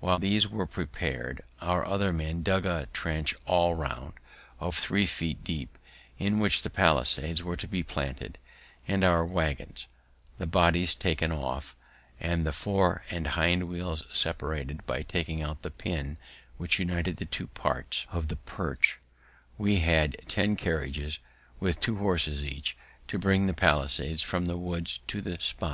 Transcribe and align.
While 0.00 0.18
these 0.18 0.46
were 0.46 0.66
preparing, 0.66 1.38
our 1.62 1.82
other 1.86 2.12
men 2.12 2.42
dug 2.42 2.66
a 2.66 2.88
trench 2.92 3.34
all 3.46 3.74
round, 3.74 4.12
of 4.60 4.74
three 4.76 5.06
feet 5.06 5.42
deep, 5.44 5.78
in 6.18 6.40
which 6.40 6.60
the 6.60 6.68
palisades 6.68 7.42
were 7.42 7.56
to 7.56 7.66
be 7.66 7.82
planted; 7.82 8.36
and, 8.86 9.02
our 9.02 9.24
waggons, 9.24 9.86
the 10.36 10.44
bodies 10.46 10.94
being 10.94 11.00
taken 11.14 11.32
off, 11.32 11.74
and 12.20 12.44
the 12.44 12.52
fore 12.52 13.02
and 13.08 13.28
hind 13.28 13.66
wheels 13.66 14.02
separated 14.12 14.84
by 14.84 15.00
taking 15.00 15.42
out 15.42 15.62
the 15.62 15.70
pin 15.70 16.18
which 16.58 16.78
united 16.78 17.16
the 17.16 17.24
two 17.24 17.46
parts 17.46 18.06
of 18.10 18.28
the 18.28 18.36
perch, 18.36 19.00
we 19.56 19.78
had 19.78 20.18
ten 20.28 20.54
carriages, 20.54 21.18
with 21.60 21.80
two 21.80 21.96
horses 21.96 22.44
each, 22.44 22.76
to 23.08 23.18
bring 23.18 23.46
the 23.46 23.54
palisades 23.54 24.20
from 24.20 24.44
the 24.44 24.58
woods 24.58 25.00
to 25.06 25.22
the 25.22 25.40
spot. 25.40 25.70